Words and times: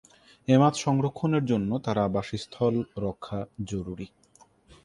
এ 0.47 0.55
মাছ 0.57 0.73
সংরক্ষণের 0.77 1.43
জন্য 1.45 1.71
তার 1.79 1.97
আবাসস্থল 1.99 2.75
রক্ষা 2.97 3.39
জরুরি। 3.65 4.07